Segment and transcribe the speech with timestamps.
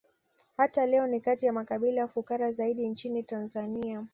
[0.57, 4.05] Hata leo ni kati ya makabila fukara zaidi nchini Tanzania